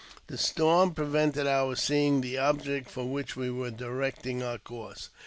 The 0.25 0.37
storm 0.39 0.95
prevented 0.95 1.45
our 1.45 1.75
seeing 1.75 2.21
the 2.21 2.39
object 2.39 2.89
for 2.89 3.05
which 3.05 3.35
we 3.35 3.51
were 3.51 3.69
directing 3.69 4.41
our 4.41 4.57
course. 4.57 5.11